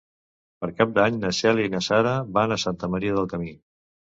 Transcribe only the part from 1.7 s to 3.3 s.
i na Sara van a Santa Maria